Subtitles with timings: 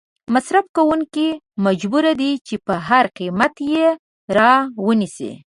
[0.33, 1.29] مصرف کوونکې
[1.65, 3.85] مجبور دي چې په هر قیمت یې
[4.37, 4.53] را
[4.85, 5.31] ونیسي.